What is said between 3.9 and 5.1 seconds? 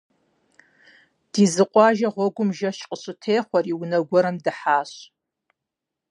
гуэрым дыхьащ.